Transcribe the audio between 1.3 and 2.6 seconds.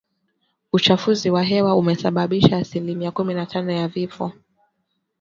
hewa umesababisha